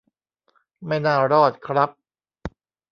[0.85, 1.89] ไม่น่ารอดครับ